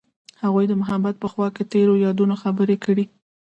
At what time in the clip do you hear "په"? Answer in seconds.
1.19-1.27